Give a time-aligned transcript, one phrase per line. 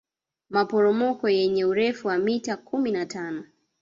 [0.49, 3.43] maporomoko yenye urefu wa mita kumi na tano